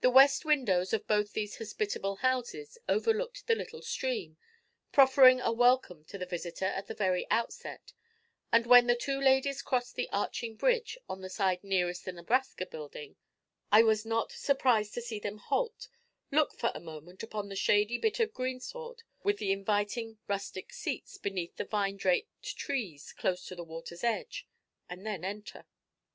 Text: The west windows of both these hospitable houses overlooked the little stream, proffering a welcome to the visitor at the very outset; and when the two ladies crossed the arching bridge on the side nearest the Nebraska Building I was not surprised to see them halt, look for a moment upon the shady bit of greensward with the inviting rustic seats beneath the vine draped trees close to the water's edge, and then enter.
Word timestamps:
The 0.00 0.08
west 0.08 0.46
windows 0.46 0.94
of 0.94 1.06
both 1.06 1.34
these 1.34 1.58
hospitable 1.58 2.16
houses 2.24 2.78
overlooked 2.88 3.46
the 3.46 3.54
little 3.54 3.82
stream, 3.82 4.38
proffering 4.92 5.42
a 5.42 5.52
welcome 5.52 6.06
to 6.06 6.16
the 6.16 6.24
visitor 6.24 6.64
at 6.64 6.86
the 6.86 6.94
very 6.94 7.26
outset; 7.30 7.92
and 8.50 8.64
when 8.64 8.86
the 8.86 8.96
two 8.96 9.20
ladies 9.20 9.60
crossed 9.60 9.94
the 9.94 10.08
arching 10.10 10.56
bridge 10.56 10.96
on 11.06 11.20
the 11.20 11.28
side 11.28 11.62
nearest 11.62 12.06
the 12.06 12.12
Nebraska 12.12 12.64
Building 12.64 13.16
I 13.70 13.82
was 13.82 14.06
not 14.06 14.32
surprised 14.32 14.94
to 14.94 15.02
see 15.02 15.18
them 15.18 15.36
halt, 15.36 15.88
look 16.30 16.54
for 16.54 16.72
a 16.74 16.80
moment 16.80 17.22
upon 17.22 17.50
the 17.50 17.54
shady 17.54 17.98
bit 17.98 18.20
of 18.20 18.32
greensward 18.32 19.02
with 19.22 19.36
the 19.36 19.52
inviting 19.52 20.16
rustic 20.28 20.72
seats 20.72 21.18
beneath 21.18 21.56
the 21.56 21.66
vine 21.66 21.98
draped 21.98 22.56
trees 22.56 23.12
close 23.12 23.44
to 23.48 23.54
the 23.54 23.64
water's 23.64 24.02
edge, 24.02 24.46
and 24.88 25.04
then 25.04 25.26
enter. 25.26 25.66